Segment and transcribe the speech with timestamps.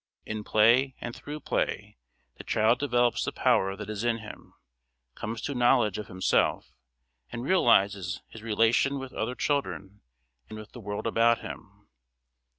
[0.25, 1.99] In play and through play
[2.37, 4.55] the child develops the power that is in him,
[5.13, 6.71] comes to knowledge of himself,
[7.31, 10.01] and realises his relation with other children
[10.49, 11.87] and with the world about him.